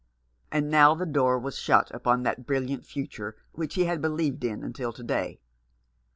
And 0.51 0.71
now 0.71 0.95
the 0.95 1.05
door 1.05 1.37
was 1.37 1.59
shut 1.59 1.93
upon 1.93 2.23
that 2.23 2.47
brilliant 2.47 2.87
future 2.87 3.35
which 3.51 3.75
he 3.75 3.85
had 3.85 4.01
believed 4.01 4.43
in 4.43 4.63
until 4.63 4.91
to 4.91 5.03
day. 5.03 5.39